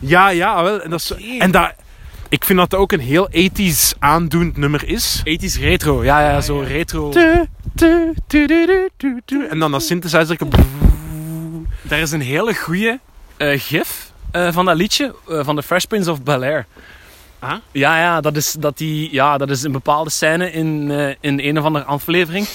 Ja, 0.00 0.28
ja, 0.28 0.62
wel. 0.62 0.80
En 0.80 0.90
dat, 0.90 1.00
is, 1.00 1.38
en 1.38 1.50
dat, 1.50 1.72
ik 2.28 2.44
vind 2.44 2.58
dat 2.58 2.70
dat 2.70 2.80
ook 2.80 2.92
een 2.92 3.00
heel 3.00 3.28
ethisch 3.28 3.94
aandoend 3.98 4.56
nummer 4.56 4.88
is. 4.88 5.20
Ethisch 5.24 5.58
retro, 5.58 6.04
ja, 6.04 6.20
ja, 6.20 6.40
zo 6.40 6.58
retro. 6.58 7.12
En 9.50 9.58
dan 9.58 9.70
dat 9.70 9.82
synthesizer. 9.82 10.36
Daar 11.82 11.98
is 11.98 12.12
een 12.12 12.20
hele 12.20 12.54
goede 12.54 12.98
eh, 13.36 13.60
gif 13.60 14.12
eh, 14.30 14.52
van 14.52 14.64
dat 14.64 14.76
liedje, 14.76 15.14
eh, 15.28 15.44
van 15.44 15.56
The 15.56 15.62
Fresh 15.62 15.84
Prince 15.84 16.10
of 16.10 16.22
Bel-Air. 16.22 16.66
Ah? 17.38 17.54
Ja, 17.72 17.98
ja, 17.98 18.20
dat 18.20 18.36
is, 18.36 18.52
dat 18.52 18.78
die, 18.78 19.12
ja, 19.12 19.38
dat 19.38 19.50
is 19.50 19.62
een 19.62 19.72
bepaalde 19.72 20.10
scène 20.10 20.52
in, 20.52 20.90
eh, 20.90 21.14
in 21.20 21.40
een 21.40 21.58
of 21.58 21.64
andere 21.64 21.84
aflevering. 21.84 22.46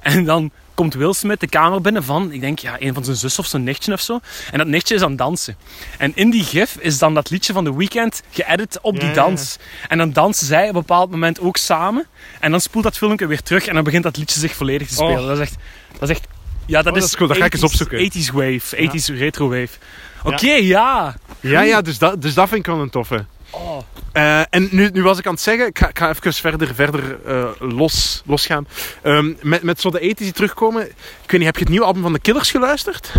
En 0.00 0.24
dan 0.24 0.50
komt 0.74 0.94
Will 0.94 1.12
Smith 1.12 1.40
de 1.40 1.48
kamer 1.48 1.80
binnen 1.80 2.04
van, 2.04 2.32
ik 2.32 2.40
denk, 2.40 2.58
ja, 2.58 2.76
een 2.78 2.94
van 2.94 3.04
zijn 3.04 3.16
zus 3.16 3.38
of 3.38 3.46
zijn 3.46 3.64
nichtje 3.64 3.92
of 3.92 4.00
zo. 4.00 4.20
En 4.50 4.58
dat 4.58 4.66
nichtje 4.66 4.94
is 4.94 5.02
aan 5.02 5.08
het 5.08 5.18
dansen. 5.18 5.56
En 5.98 6.12
in 6.14 6.30
die 6.30 6.44
gif 6.44 6.76
is 6.80 6.98
dan 6.98 7.14
dat 7.14 7.30
liedje 7.30 7.52
van 7.52 7.64
The 7.64 7.76
Weeknd 7.76 8.22
geëdit 8.30 8.78
op 8.80 9.00
die 9.00 9.08
Ja, 9.08 9.14
dans. 9.14 9.58
En 9.88 9.98
dan 9.98 10.12
dansen 10.12 10.46
zij 10.46 10.62
op 10.62 10.74
een 10.74 10.80
bepaald 10.80 11.10
moment 11.10 11.40
ook 11.40 11.56
samen. 11.56 12.06
En 12.40 12.50
dan 12.50 12.60
spoelt 12.60 12.84
dat 12.84 12.96
filmpje 12.96 13.26
weer 13.26 13.42
terug 13.42 13.66
en 13.66 13.74
dan 13.74 13.84
begint 13.84 14.02
dat 14.02 14.16
liedje 14.16 14.40
zich 14.40 14.54
volledig 14.54 14.88
te 14.88 14.94
spelen. 14.94 15.20
Oh. 15.20 15.26
Dat 15.26 15.36
is 15.36 15.42
echt, 15.42 15.56
dat 15.98 16.08
is 16.08 16.16
echt, 16.16 16.26
ja, 16.66 16.82
dat 16.82 16.92
Oh, 16.92 16.98
is... 16.98 17.02
dat 17.02 17.10
is 17.10 17.16
cool, 17.16 17.28
dat 17.28 17.36
ga 17.36 17.44
ik 17.44 17.52
eens 17.52 17.62
80s 17.62 17.64
opzoeken. 17.64 18.12
80s 18.12 18.32
wave, 18.32 18.76
80s 18.76 19.18
retro 19.18 19.48
wave. 19.48 19.78
Oké, 20.22 20.52
ja. 20.52 21.16
Ja, 21.40 21.60
ja, 21.60 21.82
dus 21.82 21.98
dat, 21.98 22.22
dus 22.22 22.34
dat 22.34 22.48
vind 22.48 22.60
ik 22.60 22.66
wel 22.66 22.80
een 22.80 22.90
toffe. 22.90 23.24
Oh. 23.50 23.78
Eh, 24.12 24.40
en 24.50 24.68
nu, 24.70 24.90
nu 24.92 25.02
was 25.02 25.18
ik 25.18 25.26
aan 25.26 25.32
het 25.32 25.42
zeggen, 25.42 25.66
ik 25.66 25.78
ga, 25.78 25.88
ik 25.88 25.98
ga 25.98 26.08
even 26.08 26.32
verder, 26.32 26.74
verder 26.74 27.18
eh, 27.26 27.48
los, 27.58 28.22
losgaan. 28.26 28.68
Ehm, 29.02 29.32
met, 29.42 29.62
met 29.62 29.80
zo 29.80 29.90
de 29.90 30.00
ethisch 30.00 30.26
die 30.26 30.32
terugkomen. 30.32 30.82
Ik 30.86 31.30
weet 31.30 31.32
niet, 31.32 31.44
heb 31.44 31.54
je 31.54 31.60
het 31.60 31.70
nieuwe 31.70 31.86
album 31.86 32.02
van 32.02 32.12
de 32.12 32.20
Killers 32.20 32.50
geluisterd? 32.50 33.12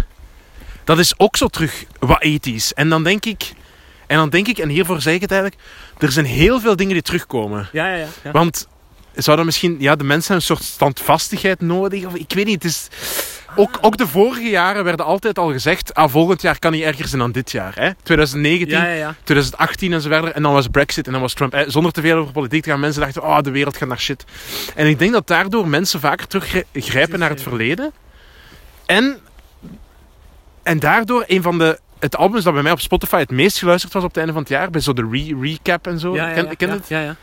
Dat 0.83 0.99
is 0.99 1.19
ook 1.19 1.37
zo 1.37 1.47
terug 1.47 1.85
wat 1.99 2.21
ethisch. 2.21 2.73
En 2.73 2.89
dan 2.89 3.03
denk 3.03 3.25
ik, 3.25 3.53
en 4.07 4.17
dan 4.17 4.29
denk 4.29 4.47
ik, 4.47 4.57
en 4.57 4.69
hiervoor 4.69 5.01
zeg 5.01 5.13
ik 5.13 5.21
het 5.21 5.31
eigenlijk, 5.31 5.61
er 5.97 6.11
zijn 6.11 6.25
heel 6.25 6.59
veel 6.59 6.75
dingen 6.75 6.93
die 6.93 7.01
terugkomen. 7.01 7.69
Ja, 7.71 7.87
ja, 7.89 7.95
ja. 7.95 8.07
ja. 8.23 8.31
Want 8.31 8.67
zou 9.13 9.37
dat 9.37 9.45
misschien, 9.45 9.75
ja, 9.79 9.95
de 9.95 10.03
mensen 10.03 10.33
hebben 10.33 10.49
een 10.49 10.55
soort 10.57 10.69
standvastigheid 10.69 11.61
nodig? 11.61 12.05
Of, 12.05 12.15
ik 12.15 12.33
weet 12.33 12.45
niet, 12.45 12.63
het 12.63 12.71
is... 12.71 12.87
Ook, 13.59 13.77
ook 13.81 13.97
de 13.97 14.07
vorige 14.07 14.49
jaren 14.49 14.83
werden 14.83 15.05
altijd 15.05 15.37
al 15.39 15.51
gezegd, 15.51 15.93
ah, 15.93 16.09
volgend 16.09 16.41
jaar 16.41 16.59
kan 16.59 16.71
niet 16.71 16.83
erger 16.83 17.07
zijn 17.07 17.21
dan 17.21 17.31
dit 17.31 17.51
jaar. 17.51 17.73
Hè? 17.75 17.89
2019, 18.03 18.77
Ja, 18.77 18.85
ja, 18.85 18.93
ja. 18.93 19.15
2018 19.23 19.93
en 19.93 20.01
zo 20.01 20.09
verder. 20.09 20.31
En 20.31 20.41
dan 20.41 20.53
was 20.53 20.67
Brexit 20.67 21.05
en 21.05 21.11
dan 21.11 21.21
was 21.21 21.33
Trump. 21.33 21.53
Eh, 21.53 21.63
Zonder 21.67 21.91
te 21.91 22.01
veel 22.01 22.17
over 22.17 22.33
politiek 22.33 22.63
te 22.63 22.69
gaan. 22.69 22.79
Mensen 22.79 23.01
dachten, 23.01 23.23
oh, 23.23 23.39
de 23.41 23.51
wereld 23.51 23.77
gaat 23.77 23.87
naar 23.87 23.99
shit. 23.99 24.25
En 24.75 24.87
ik 24.87 24.99
denk 24.99 25.11
dat 25.11 25.27
daardoor 25.27 25.67
mensen 25.67 25.99
vaker 25.99 26.27
teruggrijpen 26.27 27.19
naar 27.19 27.29
het 27.29 27.41
verleden. 27.41 27.91
En, 28.85 29.17
en 30.63 30.79
daardoor 30.79 31.23
een 31.27 31.41
van 31.41 31.57
de... 31.57 31.79
Het 31.99 32.15
albums 32.15 32.43
dat 32.43 32.53
bij 32.53 32.63
mij 32.63 32.71
op 32.71 32.79
Spotify 32.79 33.17
het 33.17 33.31
meest 33.31 33.57
geluisterd 33.57 33.93
was 33.93 34.03
op 34.03 34.09
het 34.09 34.17
einde 34.17 34.33
van 34.33 34.41
het 34.41 34.51
jaar, 34.51 34.69
bij 34.69 34.81
zo 34.81 34.93
de 34.93 35.07
re 35.11 35.37
recap 35.41 35.87
en 35.87 35.99
zo, 35.99 36.15
Ja, 36.15 36.27
ja, 36.27 36.33
ken, 36.33 36.45
ja, 36.45 36.53
ken 36.53 36.67
ja, 36.67 36.73
het? 36.73 36.87
Ja, 36.87 37.01
ja. 37.01 37.15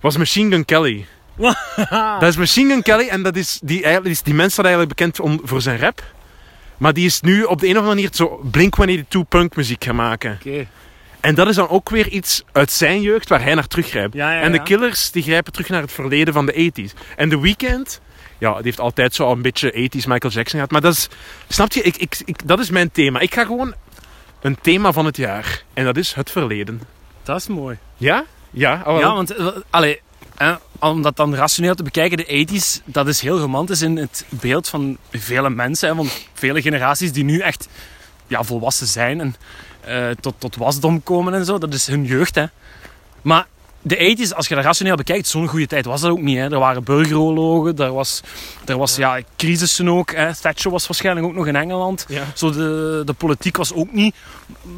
Was 0.00 0.16
Machine 0.16 0.50
Gun 0.50 0.64
Kelly. 0.64 1.06
Dat 2.20 2.28
is 2.28 2.36
Machine 2.36 2.72
Gun 2.72 2.82
Kelly 2.82 3.08
en 3.08 3.22
dat 3.22 3.36
is 3.36 3.60
die, 3.62 3.82
eigenlijk, 3.82 4.14
is 4.14 4.22
die 4.22 4.34
mens 4.34 4.52
staat 4.52 4.64
eigenlijk 4.64 4.96
bekend 4.96 5.20
om, 5.20 5.40
voor 5.42 5.60
zijn 5.60 5.78
rap. 5.78 6.02
Maar 6.76 6.92
die 6.92 7.06
is 7.06 7.20
nu 7.20 7.42
op 7.42 7.60
de 7.60 7.66
een 7.66 7.72
of 7.72 7.78
andere 7.78 7.94
manier 7.94 8.10
zo 8.12 8.40
Blink-182 8.50 9.28
punk 9.28 9.56
muziek 9.56 9.84
gaan 9.84 9.96
maken. 9.96 10.38
Oké. 10.40 10.66
En 11.20 11.34
dat 11.34 11.48
is 11.48 11.56
dan 11.56 11.68
ook 11.68 11.90
weer 11.90 12.08
iets 12.08 12.44
uit 12.52 12.70
zijn 12.70 13.00
jeugd 13.00 13.28
waar 13.28 13.42
hij 13.42 13.54
naar 13.54 13.66
teruggrijpt. 13.66 14.14
Ja, 14.14 14.32
ja, 14.32 14.40
en 14.40 14.52
de. 14.52 14.62
Killers 14.62 15.10
die 15.10 15.22
grijpen 15.22 15.52
terug 15.52 15.68
naar 15.68 15.80
het 15.80 15.92
verleden 15.92 16.34
van 16.34 16.46
de 16.46 16.72
80s. 16.74 17.16
En 17.16 17.28
The 17.28 17.40
Weeknd, 17.40 18.00
ja, 18.38 18.54
die 18.54 18.62
heeft 18.62 18.80
altijd 18.80 19.14
zo 19.14 19.24
al 19.24 19.32
een 19.32 19.42
beetje 19.42 19.72
80s 19.72 20.06
Michael 20.06 20.32
Jackson 20.32 20.44
gehad. 20.44 20.70
Maar 20.70 20.80
dat 20.80 20.92
is, 20.92 21.08
snap 21.48 21.72
je, 21.72 21.82
ik, 21.82 21.96
ik, 21.96 22.16
ik, 22.24 22.48
dat 22.48 22.58
is 22.58 22.70
mijn 22.70 22.90
thema. 22.90 23.20
Ik 23.20 23.34
ga 23.34 23.44
gewoon 23.44 23.74
een 24.40 24.58
thema 24.60 24.92
van 24.92 25.06
het 25.06 25.16
jaar. 25.16 25.62
En 25.72 25.84
dat 25.84 25.96
is 25.96 26.12
het 26.12 26.30
verleden. 26.30 26.80
Dat 27.22 27.36
is 27.36 27.46
mooi. 27.46 27.78
Ja? 27.96 28.24
Ja, 28.50 28.82
oh, 28.86 28.98
Ja, 28.98 29.14
want 29.14 29.34
eh, 29.34 29.46
allee, 29.70 30.00
eh, 30.36 30.54
om 30.78 31.02
dat 31.02 31.16
dan 31.16 31.34
rationeel 31.34 31.74
te 31.74 31.82
bekijken, 31.82 32.16
de 32.16 32.46
80s, 32.48 32.82
dat 32.84 33.08
is 33.08 33.20
heel 33.20 33.38
romantisch 33.38 33.82
in 33.82 33.96
het 33.96 34.24
beeld 34.28 34.68
van 34.68 34.96
vele 35.10 35.50
mensen. 35.50 35.88
Hè, 35.88 35.94
van 35.94 36.08
vele 36.32 36.62
generaties 36.62 37.12
die 37.12 37.24
nu 37.24 37.38
echt 37.38 37.68
ja, 38.26 38.42
volwassen 38.42 38.86
zijn 38.86 39.20
en 39.20 39.34
eh, 39.80 40.10
tot, 40.20 40.34
tot 40.38 40.56
wasdom 40.56 41.02
komen 41.02 41.34
en 41.34 41.44
zo. 41.44 41.58
Dat 41.58 41.74
is 41.74 41.86
hun 41.86 42.04
jeugd. 42.04 42.34
Hè. 42.34 42.44
Maar 43.22 43.46
de 43.82 44.16
80s, 44.18 44.34
als 44.36 44.48
je 44.48 44.54
dat 44.54 44.64
rationeel 44.64 44.96
bekijkt, 44.96 45.26
zo'n 45.26 45.46
goede 45.46 45.66
tijd 45.66 45.84
was 45.84 46.00
dat 46.00 46.10
ook 46.10 46.20
niet. 46.20 46.36
Hè. 46.36 46.52
Er 46.52 46.58
waren 46.58 46.84
burgeroorlogen, 46.84 47.76
er 47.76 47.92
was, 47.92 48.20
er 48.64 48.76
was 48.76 48.96
ja, 48.96 49.20
crisissen 49.36 49.88
ook. 49.88 50.12
Hè. 50.14 50.34
Thatcher 50.34 50.70
was 50.70 50.86
waarschijnlijk 50.86 51.26
ook 51.26 51.34
nog 51.34 51.46
in 51.46 51.56
Engeland. 51.56 52.04
Ja. 52.08 52.24
Zo 52.34 52.50
de, 52.50 53.02
de 53.04 53.12
politiek 53.12 53.56
was 53.56 53.72
ook 53.72 53.92
niet 53.92 54.14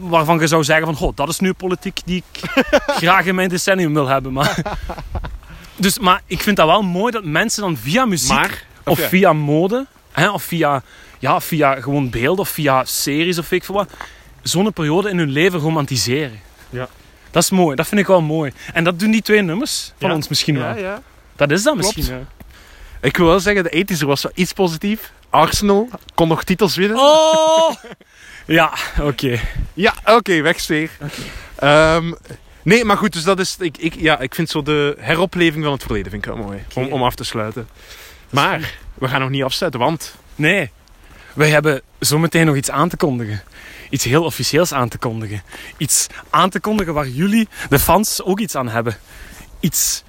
waarvan 0.00 0.38
je 0.38 0.46
zou 0.46 0.64
zeggen 0.64 0.86
van, 0.86 0.94
goh, 0.94 1.12
dat 1.14 1.28
is 1.28 1.38
nu 1.38 1.52
politiek 1.52 2.00
die 2.04 2.24
ik 2.32 2.50
graag 3.02 3.24
in 3.24 3.34
mijn 3.34 3.48
decennium 3.48 3.94
wil 3.94 4.06
hebben. 4.06 4.32
Maar, 4.32 4.62
dus, 5.76 5.98
maar 5.98 6.22
ik 6.26 6.40
vind 6.40 6.56
dat 6.56 6.66
wel 6.66 6.82
mooi 6.82 7.12
dat 7.12 7.24
mensen 7.24 7.62
dan 7.62 7.76
via 7.76 8.04
muziek 8.04 8.28
Maar, 8.36 8.64
of 8.84 8.98
ja. 9.00 9.08
via 9.08 9.32
mode, 9.32 9.86
hè, 10.12 10.30
of 10.30 10.42
via, 10.42 10.82
ja, 11.18 11.40
via 11.40 11.80
gewoon 11.80 12.10
beeld 12.10 12.38
of 12.38 12.48
via 12.48 12.84
series 12.84 13.38
of 13.38 13.48
weet 13.48 13.60
ik 13.60 13.66
veel 13.66 13.74
wat, 13.74 13.90
zo'n 14.42 14.72
periode 14.72 15.10
in 15.10 15.18
hun 15.18 15.30
leven 15.30 15.58
romantiseren. 15.60 16.40
Ja. 16.70 16.88
Dat 17.30 17.42
is 17.42 17.50
mooi, 17.50 17.76
dat 17.76 17.86
vind 17.86 18.00
ik 18.00 18.06
wel 18.06 18.22
mooi. 18.22 18.52
En 18.72 18.84
dat 18.84 18.98
doen 18.98 19.10
die 19.10 19.22
twee 19.22 19.42
nummers 19.42 19.92
van 19.98 20.08
Ja. 20.08 20.14
ons 20.14 20.28
misschien 20.28 20.54
Ja, 20.58 20.74
wel. 20.74 20.82
ja. 20.82 21.02
Dat 21.36 21.50
is 21.50 21.62
dat 21.62 21.76
Klopt. 21.78 21.96
misschien. 21.96 22.14
hè. 22.16 22.20
Ik 23.00 23.16
wil 23.16 23.26
wel 23.26 23.40
zeggen, 23.40 23.62
de 23.64 23.84
80s 23.94 23.98
was 24.06 24.22
wel 24.22 24.32
iets 24.34 24.52
positief. 24.52 25.12
Arsenal 25.30 25.88
kon 26.14 26.28
nog 26.28 26.44
titels 26.44 26.76
winnen. 26.76 26.98
Oh! 26.98 27.74
Ja, 28.46 28.72
oké. 29.00 29.40
Ja, 29.74 29.94
oké, 30.04 30.40
wegsfeer. 30.40 30.90
Ehm, 31.54 32.12
nee, 32.66 32.84
maar 32.84 32.96
goed, 32.96 33.12
dus 33.12 33.24
dat 33.24 33.38
is... 33.38 33.56
Ik, 33.58 33.78
ik, 33.78 33.94
ja, 33.94 34.18
ik 34.18 34.34
vind 34.34 34.50
zo 34.50 34.62
de 34.62 34.96
heropleving 34.98 35.64
van 35.64 35.72
het 35.72 35.82
verleden 35.82 36.10
vind 36.10 36.26
ik 36.26 36.34
wel 36.34 36.44
mooi. 36.44 36.64
Om, 36.74 36.86
om 36.86 37.02
af 37.02 37.14
te 37.14 37.24
sluiten. 37.24 37.68
Maar, 38.30 38.78
we 38.94 39.08
gaan 39.08 39.20
nog 39.20 39.30
niet 39.30 39.42
afsluiten, 39.42 39.80
want... 39.80 40.16
Nee, 40.34 40.70
wij 41.32 41.50
hebben 41.50 41.82
zometeen 41.98 42.46
nog 42.46 42.56
iets 42.56 42.70
aan 42.70 42.88
te 42.88 42.96
kondigen. 42.96 43.42
Iets 43.90 44.04
heel 44.04 44.24
officieels 44.24 44.72
aan 44.72 44.88
te 44.88 44.98
kondigen. 44.98 45.42
Iets 45.76 46.06
aan 46.30 46.50
te 46.50 46.60
kondigen 46.60 46.94
waar 46.94 47.08
jullie, 47.08 47.48
de 47.68 47.78
fans, 47.78 48.22
ook 48.22 48.40
iets 48.40 48.54
aan 48.54 48.68
hebben. 48.68 48.96
Iets 49.60 50.04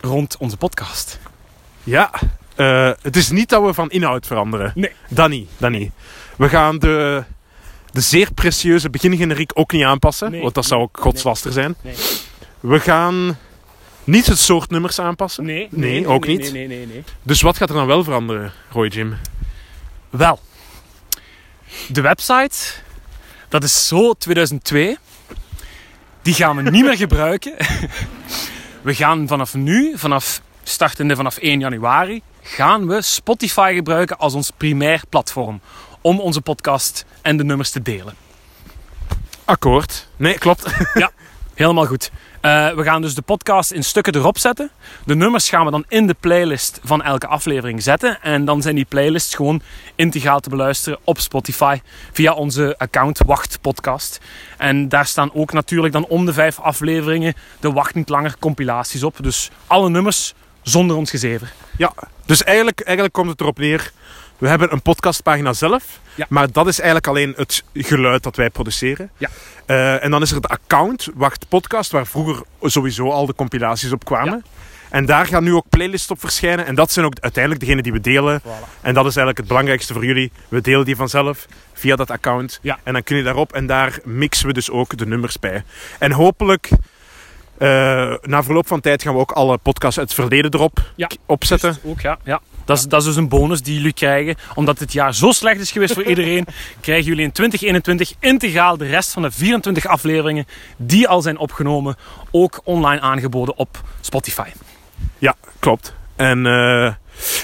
rond 0.00 0.36
onze 0.36 0.56
podcast. 0.56 1.18
Ja, 1.84 2.10
eh, 2.54 2.90
het 3.02 3.16
is 3.16 3.30
niet 3.30 3.48
dat 3.48 3.64
we 3.64 3.74
van 3.74 3.90
inhoud 3.90 4.26
veranderen. 4.26 4.72
Nee. 4.74 4.92
Dat 5.08 5.28
niet, 5.28 5.48
dat 5.56 5.70
niet. 5.70 5.92
We 6.36 6.48
gaan 6.48 6.78
de, 6.78 7.24
de 7.90 8.00
zeer 8.00 8.32
precieuze 8.32 8.90
begingeneriek 8.90 9.50
ook 9.54 9.72
niet 9.72 9.84
aanpassen. 9.84 10.30
Nee. 10.30 10.42
Want 10.42 10.54
dat 10.54 10.66
zou 10.66 10.80
ook 10.80 10.98
godslaster 11.00 11.52
zijn. 11.52 11.74
Nee. 11.80 11.94
We 12.60 12.80
gaan 12.80 13.38
niet 14.04 14.26
het 14.26 14.38
soort 14.38 14.70
nummers 14.70 14.98
aanpassen. 15.00 15.44
Nee, 15.44 15.68
Nee, 15.70 16.06
ook 16.06 16.26
nee, 16.26 16.36
niet. 16.36 16.52
Nee, 16.52 16.66
nee, 16.66 16.76
nee, 16.76 16.86
nee. 16.86 17.04
Dus 17.22 17.40
wat 17.40 17.56
gaat 17.56 17.68
er 17.68 17.74
dan 17.74 17.86
wel 17.86 18.04
veranderen, 18.04 18.52
Roy 18.70 18.86
Jim? 18.86 19.16
Wel, 20.10 20.40
de 21.88 22.00
website, 22.00 22.56
dat 23.48 23.64
is 23.64 23.86
zo 23.86 24.12
2002. 24.12 24.98
Die 26.22 26.34
gaan 26.34 26.56
we 26.56 26.70
niet 26.70 26.84
meer 26.84 26.96
gebruiken. 26.96 27.54
We 28.82 28.94
gaan 28.94 29.28
vanaf 29.28 29.54
nu, 29.54 29.98
vanaf 29.98 30.40
startende 30.62 31.16
vanaf 31.16 31.36
1 31.36 31.60
januari, 31.60 32.22
gaan 32.42 32.86
we 32.86 33.02
Spotify 33.02 33.72
gebruiken 33.74 34.18
als 34.18 34.34
ons 34.34 34.50
primair 34.56 35.02
platform 35.08 35.60
om 36.00 36.20
onze 36.20 36.40
podcast 36.40 37.04
en 37.22 37.36
de 37.36 37.44
nummers 37.44 37.70
te 37.70 37.82
delen. 37.82 38.14
Akkoord. 39.44 40.08
Nee, 40.16 40.38
klopt. 40.38 40.66
Helemaal 41.54 41.86
goed. 41.86 42.10
Eh, 42.40 42.70
we 42.70 42.82
gaan 42.82 43.02
dus 43.02 43.14
de 43.14 43.22
podcast 43.22 43.70
in 43.70 43.84
stukken 43.84 44.14
erop 44.14 44.38
zetten. 44.38 44.70
De 45.04 45.14
nummers 45.14 45.48
gaan 45.48 45.64
we 45.64 45.70
dan 45.70 45.84
in 45.88 46.06
de 46.06 46.16
playlist 46.20 46.80
van 46.84 47.02
elke 47.02 47.26
aflevering 47.26 47.82
zetten. 47.82 48.22
En 48.22 48.44
dan 48.44 48.62
zijn 48.62 48.74
die 48.74 48.84
playlists 48.84 49.34
gewoon 49.34 49.62
integraal 49.94 50.40
te 50.40 50.48
beluisteren 50.48 50.98
op 51.04 51.18
Spotify 51.18 51.80
via 52.12 52.32
onze 52.32 52.74
account 52.78 53.20
Wacht 53.26 53.58
Podcast. 53.60 54.20
En 54.56 54.88
daar 54.88 55.06
staan 55.06 55.34
ook 55.34 55.52
natuurlijk 55.52 55.92
dan 55.92 56.06
om 56.06 56.26
de 56.26 56.32
vijf 56.32 56.60
afleveringen 56.60 57.34
de 57.60 57.72
Wacht 57.72 57.94
niet 57.94 58.08
langer 58.08 58.36
compilaties 58.38 59.02
op. 59.02 59.16
Dus 59.20 59.50
alle 59.66 59.88
nummers 59.88 60.34
zonder 60.62 60.96
ons 60.96 61.10
gezever. 61.10 61.52
Ja, 61.76 61.92
dus 62.26 62.44
eigenlijk, 62.44 62.80
eigenlijk 62.80 63.14
komt 63.14 63.30
het 63.30 63.40
erop 63.40 63.58
neer. 63.58 63.92
We 64.38 64.48
hebben 64.48 64.72
een 64.72 64.82
podcastpagina 64.82 65.52
zelf. 65.52 66.00
Ja. 66.14 66.26
Maar 66.28 66.52
dat 66.52 66.66
is 66.66 66.78
eigenlijk 66.78 67.08
alleen 67.08 67.32
het 67.36 67.64
geluid 67.74 68.22
dat 68.22 68.36
wij 68.36 68.50
produceren. 68.50 69.10
Ja. 69.16 69.28
Eh, 69.66 70.04
en 70.04 70.10
dan 70.10 70.22
is 70.22 70.30
er 70.30 70.40
de 70.40 70.48
account, 70.48 71.08
Wacht 71.14 71.48
Podcast, 71.48 71.90
waar 71.90 72.06
vroeger 72.06 72.42
sowieso 72.62 73.10
al 73.10 73.26
de 73.26 73.34
compilaties 73.34 73.92
op 73.92 74.04
kwamen. 74.04 74.44
En 74.90 75.06
daar 75.06 75.26
gaan 75.26 75.44
nu 75.44 75.54
ook 75.54 75.68
playlists 75.68 76.10
op 76.10 76.20
verschijnen. 76.20 76.66
En 76.66 76.74
dat 76.74 76.92
zijn 76.92 77.06
ook 77.06 77.20
uiteindelijk 77.20 77.64
degenen 77.64 77.82
die 77.82 77.92
we 77.92 78.00
delen. 78.00 78.42
En 78.80 78.94
dat 78.94 79.06
is 79.06 79.16
eigenlijk 79.16 79.38
het 79.38 79.46
belangrijkste 79.46 79.92
voor 79.92 80.04
jullie. 80.04 80.32
We 80.48 80.60
delen 80.60 80.84
die 80.84 80.96
vanzelf 80.96 81.46
via 81.72 81.96
dat 81.96 82.10
account. 82.10 82.58
Ja. 82.62 82.78
En 82.82 82.92
dan 82.92 83.02
kun 83.02 83.16
je 83.16 83.22
daarop. 83.22 83.52
En 83.52 83.66
daar 83.66 83.98
mixen 84.04 84.46
we 84.46 84.52
dus 84.52 84.70
ook 84.70 84.96
de 84.96 85.06
nummers 85.06 85.38
bij. 85.38 85.62
En 85.98 86.12
hopelijk 86.12 86.70
Eh, 87.58 88.14
na 88.22 88.42
verloop 88.42 88.66
van 88.66 88.80
tijd 88.80 89.02
gaan 89.02 89.14
we 89.14 89.20
ook 89.20 89.30
alle 89.32 89.58
podcasts 89.58 89.98
uit 89.98 90.08
het 90.10 90.18
verleden 90.20 90.54
erop 90.54 90.78
Ja. 90.96 91.10
opzetten. 91.26 91.76
Ook, 91.84 92.00
ja. 92.00 92.18
ja. 92.24 92.40
Dat, 92.64 92.78
is, 92.78 92.84
dat 92.84 93.00
is 93.00 93.06
dus 93.06 93.16
een 93.16 93.28
bonus 93.28 93.62
die 93.62 93.74
jullie 93.74 93.92
krijgen. 93.92 94.36
Omdat 94.54 94.78
dit 94.78 94.92
jaar 94.92 95.14
zo 95.14 95.30
slecht 95.32 95.60
is 95.60 95.70
geweest 95.70 95.94
voor 95.94 96.02
iedereen, 96.12 96.46
krijgen 96.80 97.04
jullie 97.04 97.24
in 97.24 97.32
2021 97.32 98.12
integraal 98.20 98.76
de 98.76 98.86
rest 98.86 99.12
van 99.12 99.22
de 99.22 99.30
24 99.30 99.86
afleveringen 99.86 100.46
die 100.76 101.08
al 101.08 101.22
zijn 101.22 101.38
opgenomen, 101.38 101.96
ook 102.30 102.60
online 102.64 103.00
aangeboden 103.00 103.56
op 103.56 103.82
Spotify. 104.00 104.48
Ja, 105.18 105.34
klopt. 105.58 105.94
En 106.16 106.46
eh, 106.46 106.92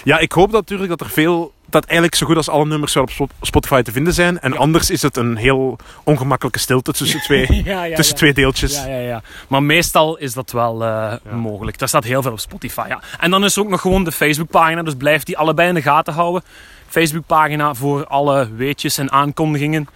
ja, 0.05 0.19
ik 0.19 0.33
hoop 0.33 0.51
natuurlijk 0.51 0.89
dat 0.89 1.01
er 1.01 1.11
veel, 1.11 1.53
dat 1.75 1.85
eigenlijk 1.85 2.15
zo 2.19 2.27
goed 2.27 2.37
als 2.37 2.49
alle 2.49 2.67
nummers 2.67 2.95
wel 2.95 3.03
op 3.03 3.11
Spo- 3.11 3.29
Spotify 3.41 3.83
te 3.83 3.93
vinden 3.93 4.13
zijn. 4.15 4.41
En 4.41 4.53
Ja. 4.53 4.59
anders 4.59 4.91
is 4.91 5.03
het 5.03 5.17
een 5.17 5.37
heel 5.37 5.79
ongemakkelijke 6.05 6.59
stilte 6.59 6.93
tussen 6.93 7.21
twee, 7.21 7.63
ja, 7.65 7.85
ja, 7.85 7.97
tussen 7.97 8.17
twee 8.17 8.33
deeltjes. 8.35 8.75
Ja, 8.77 8.87
ja, 8.87 8.99
ja. 8.99 9.23
Maar 9.49 9.63
meestal 9.63 10.17
is 10.17 10.33
dat 10.33 10.51
wel 10.53 10.85
eh, 10.85 11.13
mogelijk. 11.33 11.79
Daar 11.79 11.89
staat 11.89 12.05
heel 12.05 12.23
veel 12.23 12.33
op 12.33 12.41
Spotify. 12.41 12.85
Ja. 12.89 13.01
En 13.21 13.31
dan 13.31 13.45
is 13.45 13.57
er 13.57 13.63
ook 13.63 13.69
nog 13.69 13.81
gewoon 13.81 14.05
de 14.05 14.13
Facebookpagina. 14.13 14.83
Dus 14.83 14.95
blijf 14.95 15.23
die 15.23 15.39
allebei 15.39 15.69
in 15.69 15.75
de 15.75 15.83
gaten 15.83 16.13
houden. 16.15 16.43
Facebookpagina 16.89 17.75
voor 17.75 18.07
alle 18.07 18.49
weetjes 18.57 18.99
en 18.99 19.13
aankondigingen. 19.13 19.89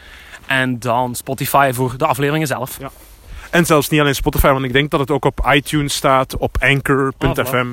En 0.47 0.79
dan 0.79 1.15
Spotify 1.15 1.71
voor 1.75 1.95
de 1.97 2.07
afleveringen 2.07 2.47
zelf. 2.47 2.79
En 3.59 3.67
zelfs 3.67 3.89
niet 3.89 4.01
alleen 4.01 4.15
Spotify, 4.15 4.47
want 4.47 4.65
ik 4.65 4.73
denk 4.73 4.91
dat 4.91 5.01
het 5.01 5.11
ook 5.11 5.25
op 5.25 5.51
iTunes 5.53 5.95
staat, 5.95 6.37
op 6.37 6.57
Anchor.fm. 6.61 7.67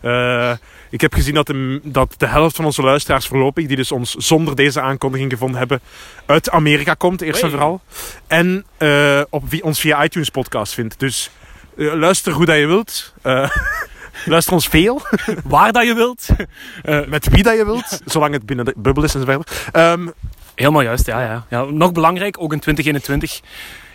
Eh, 0.00 0.52
ik 0.90 1.00
heb 1.00 1.14
gezien 1.14 1.34
dat 1.34 1.46
de, 1.46 1.80
dat 1.82 2.14
de 2.16 2.26
helft 2.26 2.56
van 2.56 2.64
onze 2.64 2.82
luisteraars 2.82 3.26
voorlopig, 3.26 3.66
die 3.66 3.76
dus 3.76 3.92
ons 3.92 4.14
zonder 4.14 4.56
deze 4.56 4.80
aankondiging 4.80 5.30
gevonden 5.30 5.58
hebben, 5.58 5.80
uit 6.26 6.50
Amerika 6.50 6.94
komt, 6.94 7.20
eerst 7.20 7.42
en 7.42 7.50
vooral. 7.50 7.80
En 8.26 8.64
eh, 8.76 9.20
op, 9.30 9.44
ons 9.60 9.80
via 9.80 10.04
iTunes 10.04 10.30
podcast 10.30 10.74
vindt. 10.74 10.98
Dus 10.98 11.30
eh, 11.76 11.92
luister 11.94 12.32
hoe 12.32 12.46
dat 12.46 12.56
je 12.56 12.66
wilt. 12.66 13.14
Luister 14.24 14.52
ons 14.52 14.68
veel, 14.68 15.02
Waar 15.44 15.72
dat 15.72 15.86
je 15.86 15.94
wilt. 15.94 16.26
Met 17.08 17.28
wie 17.28 17.42
dat 17.42 17.56
je 17.56 17.64
wilt, 17.64 18.00
zolang 18.04 18.32
het 18.32 18.46
binnen 18.46 18.64
de 18.64 18.74
bubbel 18.76 19.04
is 19.04 19.14
en 19.14 19.20
zo 19.20 19.26
verder. 19.26 19.46
Ehm, 19.72 20.08
Helemaal 20.56 20.82
juist, 20.82 21.06
ja, 21.06 21.20
ja. 21.22 21.46
ja. 21.50 21.64
Nog 21.64 21.92
belangrijk, 21.92 22.36
ook 22.40 22.52
in 22.52 22.60
2021 22.60 23.40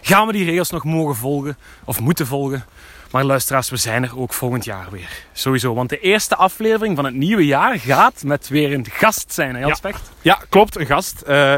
gaan 0.02 0.28
we 0.28 0.34
die 0.34 0.46
regels 0.46 0.69
nog 0.69 0.84
mogen 0.84 1.16
volgen. 1.16 1.58
Of 1.86 2.00
moeten 2.00 2.28
volgen. 2.28 2.63
Maar 3.12 3.24
luisteraars, 3.24 3.69
we 3.69 3.78
zijn 3.78 4.04
er 4.04 4.19
ook 4.19 4.34
volgend 4.34 4.66
jaar 4.66 4.88
weer. 4.92 5.10
Sowieso, 5.34 5.74
want 5.74 5.90
de 5.90 6.00
eerste 6.00 6.36
aflevering 6.36 6.96
van 6.96 7.06
het 7.06 7.13
nieuwe 7.13 7.46
jaar 7.46 7.80
gaat 7.80 8.24
met 8.24 8.48
weer 8.48 8.74
een 8.74 8.86
gast 8.92 9.34
zijn, 9.34 9.54
hè 9.56 9.60
Jan 9.60 9.78
Ja. 9.81 9.92
Ja, 10.22 10.40
klopt, 10.50 10.75
een 10.75 10.86
gast. 10.86 11.22
Eh, 11.22 11.54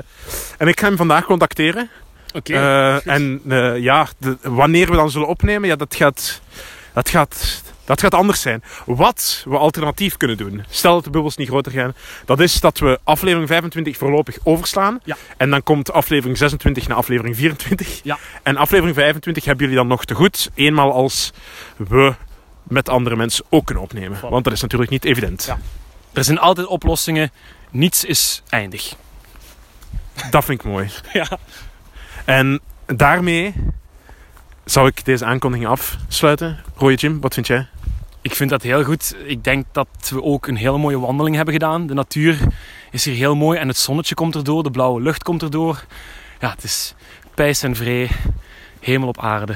en 0.57 0.67
ik 0.67 0.79
ga 0.79 0.87
hem 0.87 0.97
vandaag 0.97 1.25
contacteren. 1.25 1.89
Oké. 2.35 2.53
Eh, 2.53 3.07
en 3.07 3.41
eh, 3.49 3.77
ja, 3.79 4.07
de- 4.17 4.37
wanneer 4.41 4.89
we 4.89 4.95
dan 4.95 5.09
zullen 5.11 5.27
opnemen, 5.27 5.69
ja, 5.69 5.75
dat, 5.75 5.95
gaat, 5.95 6.41
dat, 6.93 7.09
gaat, 7.09 7.63
dat 7.85 8.01
gaat 8.01 8.13
anders 8.13 8.41
zijn. 8.41 8.63
Wat 8.85 9.43
we 9.47 9.57
alternatief 9.57 10.17
kunnen 10.17 10.37
doen, 10.37 10.63
stel 10.69 10.93
dat 10.93 11.03
de 11.03 11.09
bubbels 11.09 11.37
niet 11.37 11.47
groter 11.47 11.71
gaan, 11.71 11.95
dat 12.25 12.39
is 12.39 12.59
dat 12.59 12.79
we 12.79 12.99
aflevering 13.03 13.47
25 13.47 13.97
voorlopig 13.97 14.37
overslaan. 14.43 14.99
Ja. 15.03 15.17
En 15.37 15.49
dan 15.49 15.63
komt 15.63 15.91
aflevering 15.91 16.37
26 16.37 16.87
naar 16.87 16.97
aflevering 16.97 17.35
24. 17.35 17.99
Ja. 18.03 18.17
En 18.43 18.57
aflevering 18.57 18.95
25 18.95 19.45
hebben 19.45 19.63
jullie 19.63 19.79
dan 19.79 19.87
nog 19.87 20.05
te 20.05 20.13
goed, 20.13 20.49
eenmaal 20.53 20.93
als 20.93 21.33
we 21.77 22.13
met 22.63 22.89
andere 22.89 23.15
mensen 23.15 23.45
ook 23.49 23.65
kunnen 23.65 23.83
opnemen. 23.83 24.17
Voilà. 24.17 24.29
Want 24.29 24.43
dat 24.43 24.53
is 24.53 24.61
natuurlijk 24.61 24.91
niet 24.91 25.05
evident. 25.05 25.43
Ja. 25.45 25.59
Er 26.13 26.23
zijn 26.23 26.39
altijd 26.39 26.67
oplossingen. 26.67 27.31
Niets 27.69 28.03
is 28.03 28.43
eindig. 28.49 28.95
Dat 30.29 30.45
vind 30.45 30.59
ik 30.59 30.65
mooi. 30.65 30.89
Ja. 31.13 31.27
En 32.25 32.59
daarmee 32.85 33.53
zou 34.65 34.87
ik 34.87 35.05
deze 35.05 35.25
aankondiging 35.25 35.69
afsluiten. 35.69 36.59
Rooie 36.75 36.95
Jim, 36.95 37.21
wat 37.21 37.33
vind 37.33 37.47
jij? 37.47 37.67
Ik 38.21 38.35
vind 38.35 38.49
dat 38.49 38.61
heel 38.61 38.83
goed. 38.83 39.15
Ik 39.25 39.43
denk 39.43 39.65
dat 39.71 39.87
we 40.09 40.23
ook 40.23 40.47
een 40.47 40.55
hele 40.55 40.77
mooie 40.77 40.99
wandeling 40.99 41.35
hebben 41.35 41.53
gedaan. 41.53 41.87
De 41.87 41.93
natuur 41.93 42.37
is 42.91 43.05
hier 43.05 43.15
heel 43.15 43.35
mooi 43.35 43.59
en 43.59 43.67
het 43.67 43.77
zonnetje 43.77 44.15
komt 44.15 44.35
erdoor, 44.35 44.63
de 44.63 44.71
blauwe 44.71 45.01
lucht 45.01 45.23
komt 45.23 45.41
erdoor. 45.41 45.85
Ja, 46.39 46.49
het 46.49 46.63
is 46.63 46.93
pijs 47.35 47.63
en 47.63 47.75
vree, 47.75 48.09
hemel 48.79 49.07
op 49.07 49.19
aarde. 49.19 49.55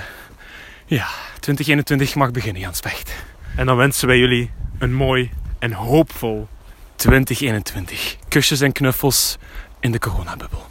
Ja, 0.86 1.08
2021 1.40 2.16
mag 2.16 2.32
beginnen, 2.32 2.62
Jan 2.62 2.74
Specht. 2.74 3.16
En 3.56 3.66
dan 3.66 3.78
wensen 3.78 4.08
wij 4.08 4.18
jullie 4.18 4.52
een 4.80 4.94
mooi 4.94 5.32
en 5.60 5.74
hoopvol 5.74 6.48
2021. 6.96 8.18
Kusjes 8.28 8.62
en 8.62 8.72
knuffels 8.72 9.38
in 9.80 9.92
de 9.92 10.00
coronabubbel. 10.00 10.66